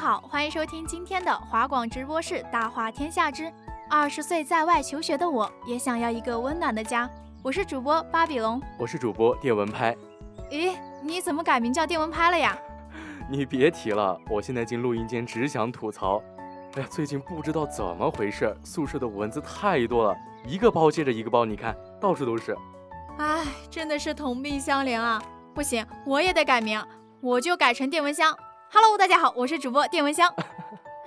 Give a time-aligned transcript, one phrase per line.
[0.00, 3.52] 好，欢迎收听今天的华广直播室《大话天下之
[3.86, 7.06] 二十岁在外求学的我也想要一个温暖的家》。
[7.42, 9.94] 我是主播巴比龙，我是主播电蚊拍。
[10.50, 12.58] 咦，你怎么改名叫电蚊拍了呀？
[13.28, 16.22] 你别提了，我现在进录音间只想吐槽。
[16.76, 22.56] 哎呀，最近不知道怎么回事，宿舍的蚊子太多了，一个包接着一个包，你看到处都是。
[23.18, 25.22] 哎，真的是同病相怜啊！
[25.54, 26.82] 不行，我也得改名，
[27.20, 28.34] 我就改成电蚊香。
[28.72, 30.32] Hello，大家好，我是主播电蚊香。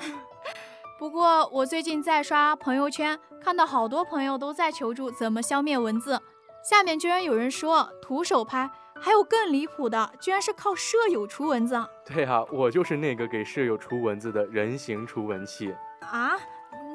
[1.00, 6.22] 不过我最近在刷朋友圈，看到好多朋友都在求助怎么消灭蚊子，
[6.70, 8.70] 下面居然有人说徒手拍。
[9.02, 11.82] 还有更离谱的，居然是靠舍友除蚊子。
[12.06, 16.38] 对呀，我就是那个给舍友除蚊子的人形除蚊器啊。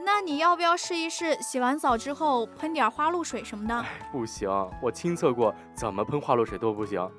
[0.05, 1.35] 那你要不要试一试？
[1.43, 3.85] 洗完澡之后喷点花露水什么的？
[4.13, 4.49] 不行，
[4.83, 7.11] 我亲测过，怎么喷花露水都不行。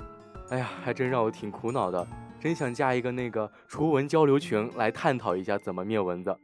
[0.50, 2.08] 哎呀，还真让我挺苦恼的，
[2.40, 6.38] 真想加一个那个除蚊交流群来探讨一下怎么灭蚊子。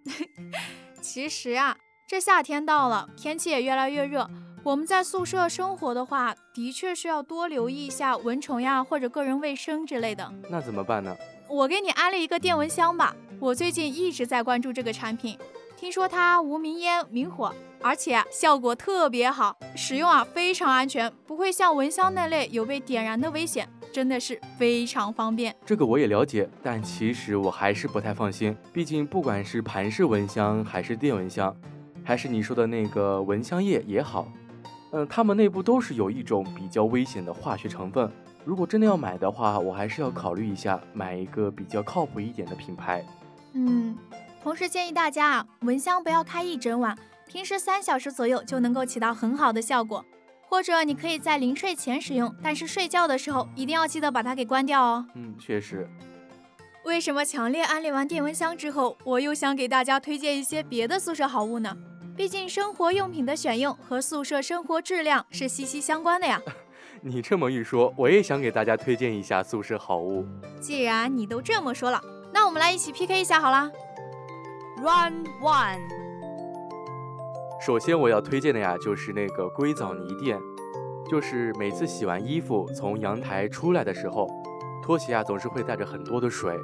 [1.01, 4.29] 其实啊，这夏天到了，天气也越来越热。
[4.63, 10.34] 我们在宿舍生活的话，的确是要多留意一下蚊虫呀，或者个人卫生之类的。
[10.50, 11.16] 那怎么办呢？
[11.47, 13.16] 我给你安利一个电蚊香吧。
[13.39, 15.38] 我最近一直在关注这个产品，
[15.78, 25.56] 听说它无明烟、明火，而且效果特别好，使用啊非常安全，不会像蚊香那类有被点燃的危险，真的是非常方便。
[25.66, 31.56] 这个我也了解，但其实我还是不太放心，毕竟不管是盘式蚊香，还是电蚊香，
[32.03, 34.28] 还是你说的那个蚊香液也好。
[34.91, 38.11] 嗯，它们内部都是有一种比较危险的化学成分。
[38.44, 43.01] 如果真的要买的话，我还是要考虑一下，买一个比较靠谱一点的品牌。
[43.53, 43.97] 嗯，
[44.44, 50.03] 同时建议大家啊，蚊香不要开一整晚，平时三小时左右就能够起到很好的效果。
[50.47, 55.06] 或者你可以在临睡前使用，但是睡觉的时候一定要记得把它给关掉哦。
[55.16, 55.89] 嗯，确实。
[56.85, 61.75] 为什么强烈安利完电蚊香之后，我又想给大家推荐一些别的宿舍好物呢？
[62.16, 66.39] 毕竟生活用品的选用和宿舍生活质量是息息相关的呀。
[67.01, 70.25] 你这么一说，我也想给大家推荐一下宿舍好物。
[70.61, 72.01] 既然你都这么说了，
[72.31, 73.69] 那我们来一起 PK 一下好了。
[74.78, 76.04] Run One。
[77.65, 80.39] 首先我要推荐的呀，就是那个硅藻泥垫，
[81.09, 84.29] 就是每次洗完衣服从阳台出来的时候，
[84.83, 86.55] 拖鞋啊总是会带着很多的水。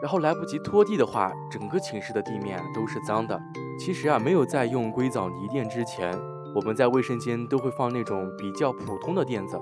[0.00, 3.36] 然后来不及拖地的话，整个寝室的地面都是脏的。
[3.76, 6.16] 其实啊，没有在用硅藻泥垫之前，
[6.54, 9.60] 我们在卫生间都会放那种比较普通的垫子。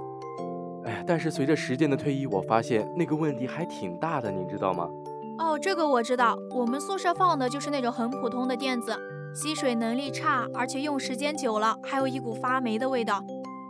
[0.84, 4.86] 哎，但是随着时间的推移，我发现那个问题还挺大的，你知道吗？
[5.38, 8.94] 哦，这个我知道，我们宿舍放的就是那种很普通的垫子，
[9.34, 13.20] 吸水能力差，而且用时间久了还有一股发霉的味道。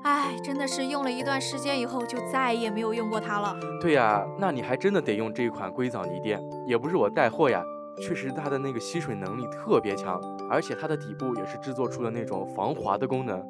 [0.05, 3.57] 唉，真的是用了一段时间以后，就再也没有用过它了。
[3.81, 7.65] 对呀，那你还真的得用这款硅藻泥垫，也不是我带货呀，
[7.97, 13.43] 确实它的那个吸水能力特别强，而且它的底部也是制作出了那种防滑的功能，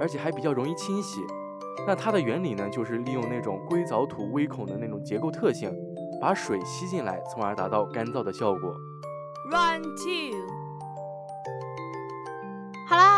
[0.00, 1.20] 而且还比较容易清洗。
[1.86, 5.72] 那它的原理呢，就是利用那种硅藻土微孔的那种结构特性，
[6.20, 8.74] 把水吸进来，从而达到干燥的效果。
[9.48, 10.59] Run two。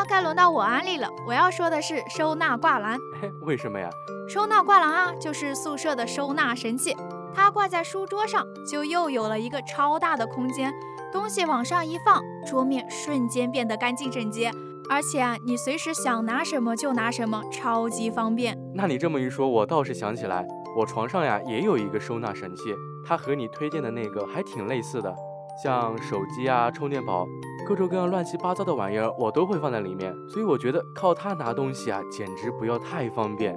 [0.05, 1.09] 该轮到我安利了。
[1.27, 2.99] 我要说的是收纳挂篮。
[3.43, 3.89] 为什么呀？
[4.29, 6.97] 收纳挂篮啊，就是宿舍的收纳神器。
[7.35, 10.73] 它挂在书桌上，就又有了一个超大的空间，
[11.13, 14.51] 东西往上一放，桌面瞬间变得干净整洁。
[14.91, 18.59] 而且啊，你随时想拿什么就拿什么，超级方便。
[18.75, 20.47] 那你这么一说，我倒是想起来，
[20.77, 22.75] 我床上呀也有一个收纳神器，
[23.07, 25.15] 它和你推荐的那个还挺类似的，
[25.63, 27.27] 像手机啊、充电宝，
[27.67, 30.15] 各种各样乱七八糟的玩意儿，我都会放在里面。
[30.29, 33.57] 所以我觉得靠它拿东西啊，简直不要太方便。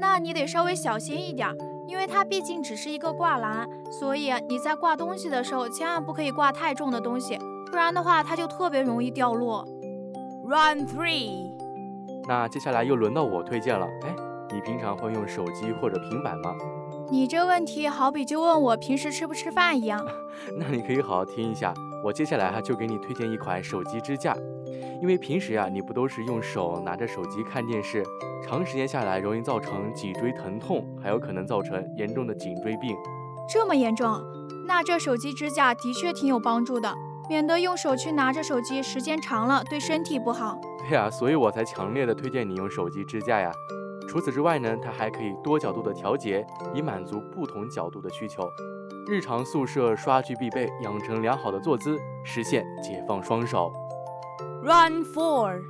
[0.00, 1.48] 那你得稍微小心一点，
[1.86, 7.38] 因为它毕竟只是一个挂篮，所以你在挂东西的时候，千万不可以挂太重的东西，
[7.70, 9.66] 不然的话它就特别容易掉落。
[10.46, 11.50] Run three。
[12.28, 14.14] 那接下来又轮到我推荐了，哎，
[14.52, 16.54] 你平常会用手机或者平板吗？
[17.10, 20.04] 你这问题好比就问我平时吃不吃饭一样。
[20.56, 24.34] 那你可以好好听一下，我接下来哈就给你推荐一款手机支架，
[25.02, 28.02] 因为平时呀你不都是用手拿着手机看电视，
[28.42, 32.96] 长时间下来容易造成脊椎疼痛，还有可能造成严重的颈椎病。
[33.52, 34.20] 这么严重？
[34.66, 36.94] 那这手机支架的确挺有帮助的，
[37.28, 40.58] 免得用手去拿着手机时间长了对身体不好。
[40.78, 43.52] 对呀，所以我才强烈的推荐你用手机支架呀。
[44.08, 48.48] 除此之外呢，它还可以多角度的调节，以满足不同角度的需求。
[49.06, 53.72] 日常宿舍刷剧必备，养成良好的坐姿，实现解放双手。
[54.62, 55.60] Run four。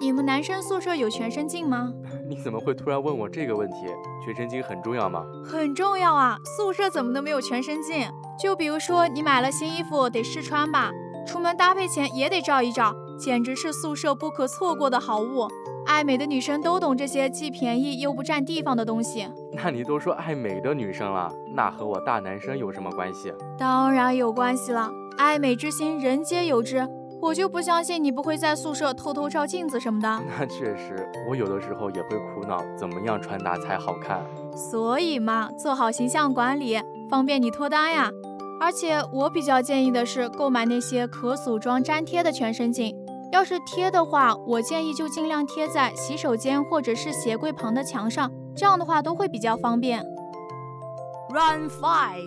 [0.00, 1.92] 你们男生宿舍有全身镜吗？
[2.28, 3.86] 你怎么会突然问我这个问题？
[4.24, 5.24] 全身镜很重要吗？
[5.44, 6.38] 很重要啊！
[6.56, 8.08] 宿舍怎么能没有全身镜？
[8.40, 10.92] 就比如说你买了新衣服得试穿吧，
[11.26, 15.48] 出门搭配前也得照一照，简直是宿舍不可错过的好物。
[15.88, 19.26] 爱美的女生都懂这些既便宜又不占地方的东西。
[19.52, 23.32] 那你都说爱美的女生了，那和我大男生有什么关系？
[23.58, 26.86] 当然有关系了，爱美之心人皆有之。
[27.22, 30.20] 我就不相信你不会在宿舍偷偷照镜子什么的。
[30.38, 34.22] 那确实，我有的时候也会苦恼，怎么样穿搭才好看。
[34.54, 38.10] 所以嘛，做好形象管理，方便你脱单呀。
[38.60, 42.94] 而且我比较建议的是购买那些可组装粘贴的全身镜。
[43.30, 50.02] 要是贴的话，我建议就尽量贴在洗手间或者是鞋柜旁的墙上，这样的话都会比较方便。
[51.30, 52.26] Run five。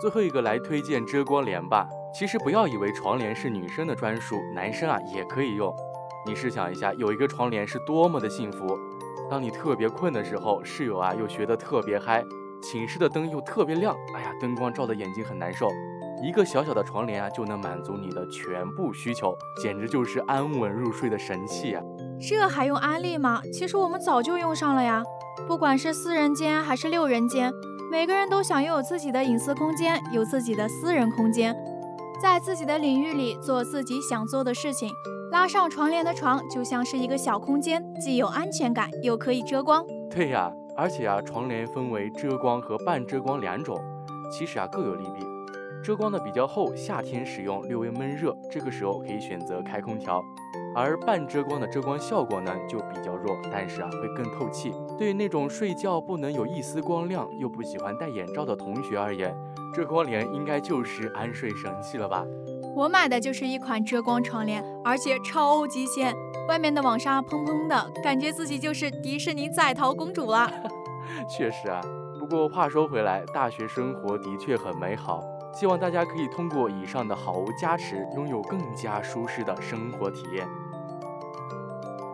[0.00, 1.86] 最后一个来推荐遮光帘吧。
[2.12, 5.74] 其实不要以为床帘是女生的专属，男生啊也可以用。
[6.26, 8.78] 你试想一下，有一个床帘是多么的幸福。
[9.30, 12.24] 当你特别困的时候，室友啊又学得特别嗨，
[12.62, 15.68] 寝室的灯又特别亮，哎呀，灯光照的眼睛很难受。
[16.24, 21.82] 一个小小的床帘啊，就能满足你的全部需求，简直就是安稳入睡的神器啊！
[22.18, 23.42] 这还用安利吗？
[23.52, 25.02] 其实我们早就用上了呀。
[25.46, 27.52] 不管是四人间还是六人间，
[27.90, 31.54] 每个人都想拥有自己的隐私空间，有自己的私人空间，
[32.22, 34.90] 在自己的领域里做自己想做的事情。
[35.30, 39.84] 拉上床帘的床就像是一个小空间，既有安全感，又可以遮光。
[40.08, 43.78] 对呀，而且啊，床帘分为遮光和半遮光两种，
[44.32, 45.23] 其实啊各有利弊。
[45.84, 50.18] 遮光的比较厚，夏天使用略微闷热，这个时候可以选择开空调；
[50.74, 54.72] 而半遮光的遮光效果呢就比较弱，但是啊会更透气。
[54.98, 59.36] 对于那种睡觉不能有一丝光亮又不喜欢戴眼罩的同学而言，
[59.74, 62.24] 遮光帘应该就是安睡神器了吧？
[62.74, 66.14] 我买的就是一款遮光床帘，而且超级仙，
[66.48, 70.50] 外面的网纱蓬蓬的，感觉自己就是迪士尼在逃公主了。
[71.28, 71.82] 确实啊，
[72.18, 75.22] 不过话说回来，大学生活的确很美好。
[75.54, 80.46] 希望大家可以通过以上的好物加持，拥有更加舒适的生活体验。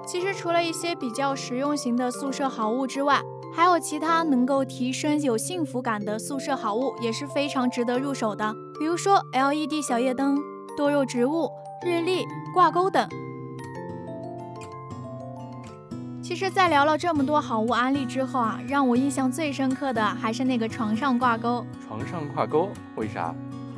[0.06, 3.22] 其实除了一些比较实用型的宿舍好物之外，
[3.54, 8.54] 还有其他能够提升有幸福感的宿舍好物，也是非常值得入手的。
[8.78, 10.38] 比如说 LED 小夜灯、
[10.76, 11.50] 多肉植物、
[11.85, 13.09] 日历、挂钩等。
[16.30, 21.66] 其实，在聊了这么多好物安利之后啊，让我印象最深刻的还是那个床上挂钩。
[21.84, 22.70] 床上挂钩？
[22.94, 23.34] 为啥？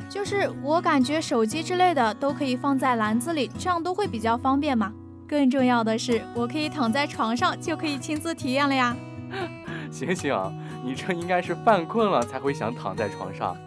[0.07, 4.93] 就是我感觉手机之类的都可以放在篮子里，这样都会比较方便嘛。
[5.27, 8.95] 更重要的是，我可以躺在床上就可以亲自体验了呀。
[9.89, 10.31] 醒醒，
[10.85, 13.57] 你这应该是犯困了才会想躺在床上。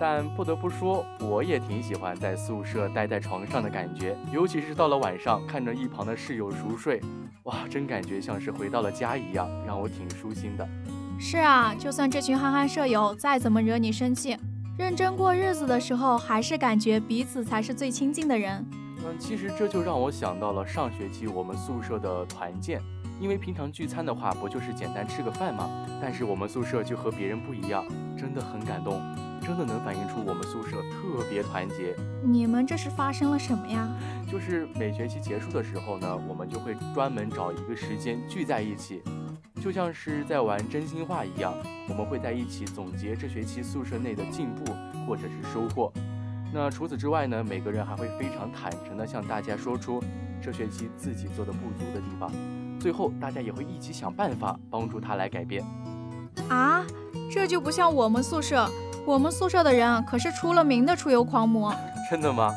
[0.00, 6.98] 但不得不说，我也挺喜欢在宿舍待在床上的感觉，尤其是到了晚上，看着一旁的室友熟睡，
[7.42, 10.66] 哇，真感觉像是回到了家一样，让我挺舒心的。
[11.18, 14.34] 是啊，就算这群憨憨舍友再怎么惹你生气，
[14.78, 18.64] 认真过日子的时候，还是感觉彼此才是最亲近的人。
[19.04, 22.80] 嗯，其实这就让我想到了上学期我们宿舍的团建，
[23.20, 25.68] 因为平常聚餐的话，不就是简单吃个饭吗？
[26.00, 27.84] 但是我们宿舍就和别人不一样，
[28.16, 28.98] 真的很感动。
[29.50, 31.96] 真的能反映出我们宿舍特别团结。
[32.22, 33.88] 你们这是发生了什么呀？
[34.30, 39.02] 就是每学期结束的时候呢，我们就会专门找一个时间聚在一起，
[39.60, 41.52] 就像是在玩真心话一样。
[41.88, 44.72] 我们会在一起总结这学期宿舍内的进步
[45.04, 45.92] 或者是收获。
[46.54, 50.00] 那除此之外呢，每个人还会非常坦诚地向大家说出
[50.40, 52.30] 这学期自己做的不足的地方。
[52.78, 55.64] 最后大家也会一起想办法帮助他来改变。
[56.48, 56.86] 啊，
[57.28, 58.70] 这就不像我们宿舍，
[59.06, 61.74] 我们宿舍的人可是出了名的出游狂魔。
[62.10, 62.54] 真的吗？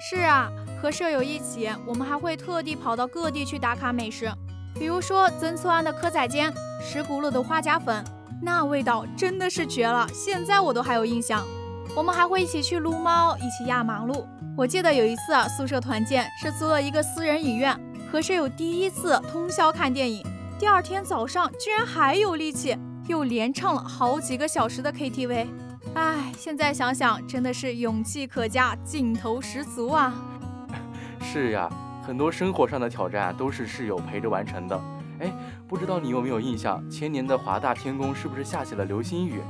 [0.00, 4.30] 是啊，和舍友一起，我们还会特地跑到各地去打卡美食，
[4.78, 8.04] 比如说曾厝垵的蚵仔煎，石鼓路的花甲粉，
[8.42, 11.42] 那味道真的是绝了，现在我都还有印象。
[11.94, 14.26] 我们还会一起去撸猫，一起压马路。
[14.56, 17.78] 我记得有一次啊，宿舍团建是租了一个私人影院，
[18.10, 20.22] 和舍友第一次通宵看电影，
[20.58, 25.46] 第二天早上居然还有力气，又连唱了好几个小时的 KTV。
[25.94, 30.12] 唉，现在想想真的是勇气可嘉，劲头十足啊！
[31.22, 31.70] 是呀，
[32.04, 34.80] 很多生活上的挑战都是室友陪着完成的。
[35.20, 35.32] 哎，
[35.68, 39.40] 不知道你有没有印象，前年的华大天宫是不是下起了流星雨？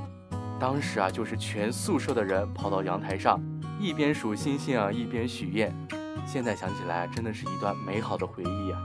[0.61, 3.41] 当时啊，就是全宿舍的人跑到阳台上，
[3.81, 5.75] 一边数星星啊，一边许愿。
[6.27, 8.79] 现在想起来，真的是一段美好的回忆啊。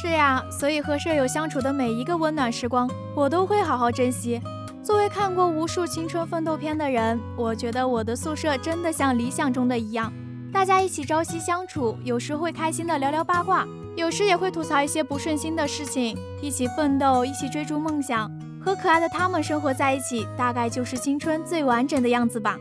[0.00, 4.40] 是呀，所以和舍友相处的每一个温暖时光，我都会好好珍惜。
[4.82, 10.12] 作为看过无数青春奋斗片的人，我觉得我的宿舍真的像理想中的一样，
[10.52, 18.28] 大家一起朝夕相处，有时会开心的聊聊八卦，有时也会吐槽一些不顺心的事情，一起奋斗，一起追逐梦想，
[18.60, 22.58] 和可爱的他们生活在一起，大概就是青春最完整的样子吧。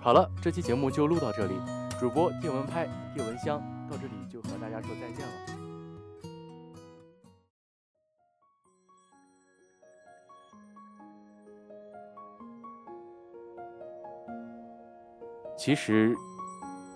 [0.00, 1.54] 好了，这期节目就录到这里，
[1.98, 3.58] 主播电蚊拍、电蚊香
[3.90, 5.57] 到这里就和大家说再见了。
[15.68, 16.16] 其实，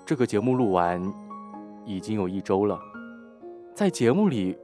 [0.02, 0.98] 这个节目录完
[1.84, 2.80] 已经有一周了。
[3.74, 4.56] 在节目里，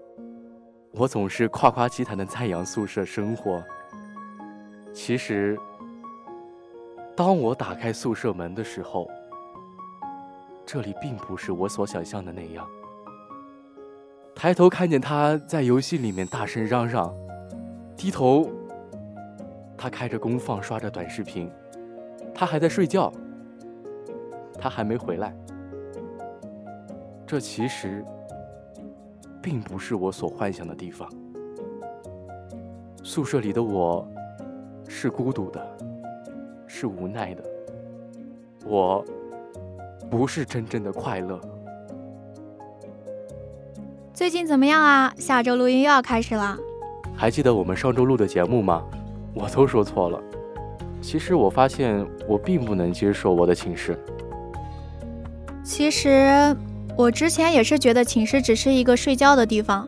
[0.93, 3.63] 我总是夸夸其谈的赞扬宿舍生活。
[4.95, 5.59] 其实，
[7.15, 9.07] 当我打开宿舍门的时候，
[10.65, 12.67] 这里并不是我所想象的那样。
[14.35, 17.15] 抬头看见他在游戏里面大声嚷嚷，
[17.95, 18.49] 低头，
[19.77, 21.53] 他开着功放刷着短视频，
[22.35, 23.13] 他还在睡觉。
[24.59, 25.33] 他还没回来，
[27.27, 28.05] 这其实
[29.41, 31.09] 并不是我所幻想的地方。
[33.05, 34.07] 宿舍里的我
[34.89, 35.65] 是孤独的，
[36.67, 37.45] 是无奈的，
[38.67, 39.05] 我
[40.11, 41.41] 不是真正的快乐。
[44.13, 45.15] 最近怎么样啊？
[45.17, 46.59] 下周录音又要开始了。
[47.15, 48.85] 还记得我们上周录的节目吗？
[49.35, 50.21] 我都说错了。
[51.01, 53.97] 其实我发现我并不能接受我的寝室。
[55.69, 56.57] 其实
[56.97, 59.87] 我之前也是觉得寝室只是一个睡觉的地方，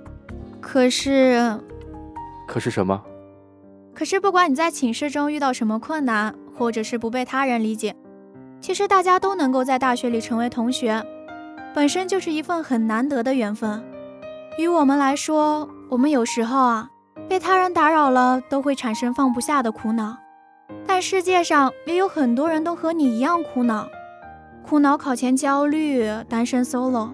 [0.61, 1.59] 可是，
[2.47, 3.03] 可是什么？
[3.95, 7.97] 可是不管你在寝室中遇到什么困难，或者是不被他人理解，
[8.61, 11.03] 其实大家都能够在大学里成为同学，
[11.75, 13.83] 本身就是一份很难得的缘分。
[14.59, 16.91] 于我们来说，我们有时候啊，
[17.27, 20.19] 被他人打扰了，都会产生放不下的苦恼。
[20.87, 23.89] 但世界上也有很多人都和你一样苦恼。
[24.67, 27.11] 苦恼考前焦虑、单身 solo、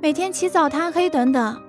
[0.00, 1.60] 每天起早贪黑等等，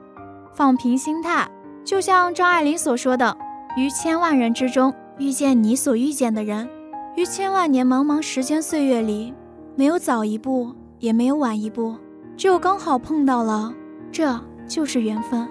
[0.54, 1.50] 放平心态，
[1.84, 3.36] 就像张爱玲所说的
[3.76, 6.70] ：“于千万人之中遇见你所遇见的人，
[7.18, 9.34] 于千万年茫茫时间岁月里，
[9.76, 11.96] 没有早一步，也没有晚一步，
[12.38, 13.74] 只有刚好碰到了，
[14.12, 15.48] 这就是缘分。”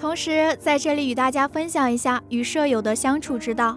[0.00, 3.76] 同时，在这里与大家分享一下与舍友的相处之道：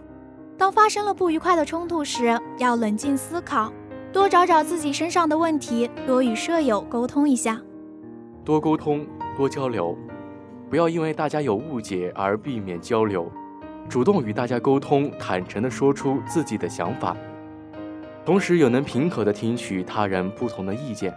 [0.58, 3.72] 当发生了不愉快的冲突时，要冷静思考。
[4.18, 7.62] 多找找自己身上的问题，多与舍友沟通一下，
[8.44, 9.06] 多沟通，
[9.38, 9.96] 多交流，
[10.72, 13.32] 不要因为大家有误解而避免交流，
[13.88, 17.16] 主动与大家沟通，坦诚地说出自己的想法，
[18.26, 21.14] 同时也能平和地听取他人不同的意见。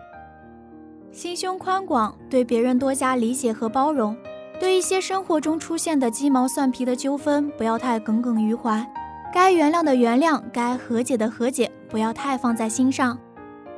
[1.11, 4.15] 心胸宽广，对别人多加理解和包容，
[4.61, 8.87] 对一些生活中出现的鸡毛蒜皮的纠纷，不要太耿耿于怀。
[9.33, 13.17] 该原谅的原谅，该和解的和解，不要太放在心上。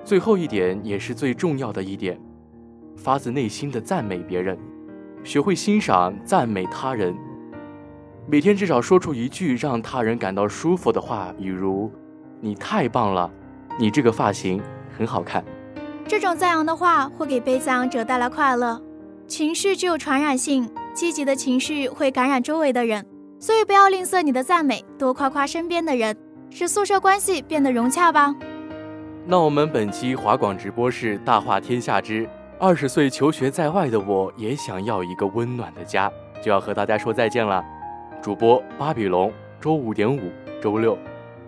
[0.03, 2.19] 最后一点也是最重要的一点，
[2.97, 4.59] 发自内心的赞美别人，
[5.23, 7.15] 学会欣赏、赞美他人。
[8.27, 11.91] 每天至少说出一句让他人感到舒服的话，比如
[12.41, 13.31] “你太棒了
[13.79, 14.63] ”，“你这个发型
[14.97, 15.45] 很好看”。
[16.09, 18.81] 这种赞扬的话会给被赞扬者带来快乐。
[19.27, 23.05] 情绪具有传染性，积极的情绪会感染周围的人。
[23.43, 26.17] 所以不要吝啬你的赞美，多夸夸身边的人，
[26.49, 28.33] 使宿舍关系变得融洽吧。
[29.27, 32.25] 那我们本期华广直播室大话天下之
[32.61, 36.09] 二十岁求学在外的我也想要一个温暖的家，
[36.41, 37.65] 就要和大家说再见了。
[38.23, 40.31] 主播巴比龙，周五点五，
[40.63, 40.97] 周六；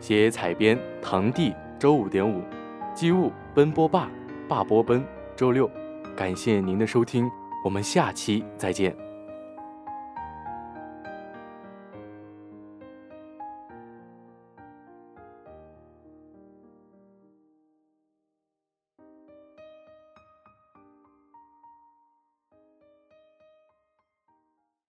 [0.01, 2.41] 写采编堂弟，周五点五；
[2.93, 4.11] 机务奔波霸，
[4.49, 5.71] 霸波奔，周六。
[6.17, 7.31] 感谢您的收听，
[7.65, 9.04] 我们下期再见。